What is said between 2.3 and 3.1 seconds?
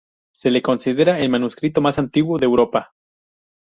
de Europa.